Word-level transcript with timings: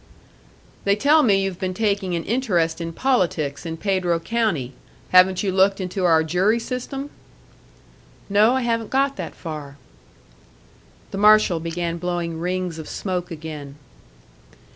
"They 0.83 0.95
tell 0.95 1.21
me 1.21 1.43
you've 1.43 1.59
been 1.59 1.75
taking 1.75 2.15
an 2.15 2.23
interest 2.23 2.81
in 2.81 2.91
politics 2.91 3.67
in 3.67 3.77
Pedro 3.77 4.17
County. 4.19 4.73
Haven't 5.09 5.43
you 5.43 5.51
looked 5.51 5.79
into 5.79 6.05
our 6.05 6.23
jury 6.23 6.57
system?" 6.59 7.11
"No, 8.27 8.55
I 8.55 8.61
haven't 8.61 8.89
got 8.89 9.15
that 9.17 9.35
far." 9.35 9.77
The 11.11 11.19
marshal 11.19 11.59
began 11.59 11.97
blowing 11.99 12.39
rings 12.39 12.79
of 12.79 12.89
smoke 12.89 13.29
again. 13.29 13.75